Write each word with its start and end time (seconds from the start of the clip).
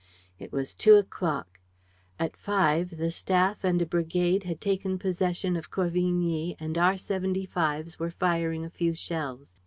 It 0.39 0.51
was 0.51 0.73
two 0.73 0.95
o'clock. 0.95 1.59
At 2.17 2.35
five, 2.35 2.97
the 2.97 3.11
staff 3.11 3.63
and 3.63 3.79
a 3.83 3.85
brigade 3.85 4.45
had 4.45 4.59
taken 4.59 4.97
possession 4.97 5.55
of 5.55 5.69
Corvigny 5.69 6.55
and 6.59 6.75
our 6.75 6.97
seventy 6.97 7.45
fives 7.45 7.99
were 7.99 8.09
firing 8.09 8.65
a 8.65 8.71
few 8.71 8.95
shells. 8.95 9.53